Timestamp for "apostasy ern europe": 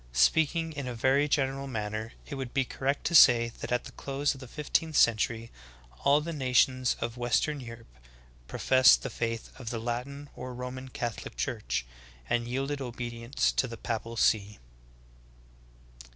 7.85-8.47